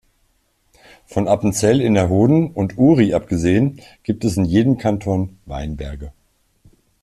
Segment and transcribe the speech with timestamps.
[1.05, 6.11] Von Appenzell Innerrhoden und Uri abgesehen, gibt es in jedem Kanton Weinberge.